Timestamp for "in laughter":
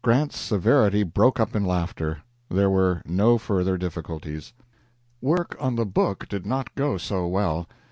1.56-2.18